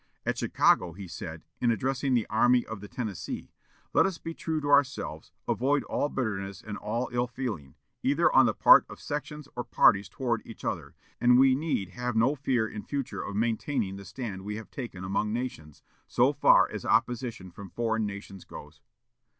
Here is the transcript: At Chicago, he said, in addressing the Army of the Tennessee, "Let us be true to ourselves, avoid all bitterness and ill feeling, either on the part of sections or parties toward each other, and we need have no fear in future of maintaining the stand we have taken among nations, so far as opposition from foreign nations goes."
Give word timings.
At 0.25 0.39
Chicago, 0.39 0.93
he 0.93 1.07
said, 1.07 1.43
in 1.59 1.69
addressing 1.69 2.15
the 2.15 2.25
Army 2.25 2.65
of 2.65 2.81
the 2.81 2.87
Tennessee, 2.87 3.51
"Let 3.93 4.07
us 4.07 4.17
be 4.17 4.33
true 4.33 4.59
to 4.59 4.67
ourselves, 4.67 5.31
avoid 5.47 5.83
all 5.83 6.09
bitterness 6.09 6.63
and 6.63 6.79
ill 6.83 7.27
feeling, 7.27 7.75
either 8.01 8.33
on 8.35 8.47
the 8.47 8.55
part 8.55 8.83
of 8.89 8.99
sections 8.99 9.47
or 9.55 9.63
parties 9.63 10.09
toward 10.09 10.41
each 10.43 10.65
other, 10.65 10.95
and 11.19 11.37
we 11.37 11.53
need 11.53 11.89
have 11.89 12.15
no 12.15 12.33
fear 12.33 12.67
in 12.67 12.81
future 12.81 13.21
of 13.21 13.35
maintaining 13.35 13.95
the 13.97 14.03
stand 14.05 14.41
we 14.41 14.55
have 14.55 14.71
taken 14.71 15.03
among 15.03 15.31
nations, 15.33 15.83
so 16.07 16.33
far 16.33 16.67
as 16.71 16.83
opposition 16.83 17.51
from 17.51 17.69
foreign 17.69 18.07
nations 18.07 18.43
goes." 18.43 18.81